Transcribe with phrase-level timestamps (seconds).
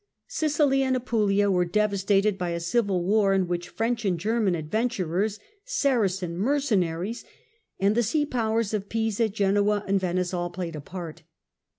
[0.25, 5.37] Sicily and Apulia were devastated by a civil war in which French and German adventurers,
[5.63, 7.23] Saracen mercenaries,
[7.79, 11.21] and the sea powers of Pisa, Genoa and Venice all played a part.